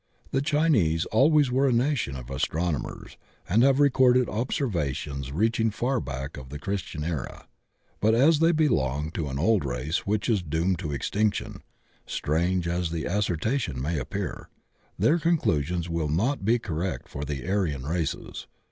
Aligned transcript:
The 0.31 0.41
Chinese 0.41 1.05
always 1.05 1.51
were 1.51 1.69
a 1.69 1.71
nation 1.71 2.15
of 2.15 2.31
astronomers, 2.31 3.17
and 3.47 3.61
have 3.61 3.79
recorded 3.79 4.27
observations 4.27 5.31
reaching 5.31 5.69
far 5.69 5.99
back 5.99 6.37
of 6.37 6.49
the 6.49 6.57
Christian 6.57 7.03
era, 7.03 7.45
but 7.99 8.15
as 8.15 8.39
they 8.39 8.51
belong 8.51 9.11
to 9.11 9.27
an 9.27 9.37
old 9.37 9.63
race 9.63 9.99
which 10.07 10.27
is 10.27 10.41
doomed 10.41 10.79
to 10.79 10.91
extinction— 10.91 11.61
strange 12.07 12.67
as 12.67 12.89
the 12.89 13.05
asser 13.05 13.37
tion 13.59 13.79
may 13.79 13.99
appear— 13.99 14.49
^their 14.99 15.21
conclusions 15.21 15.87
will 15.87 16.09
not 16.09 16.43
be 16.43 16.57
correct 16.57 17.07
for 17.07 17.23
the 17.23 17.47
Aryan 17.47 17.85
races. 17.85 18.47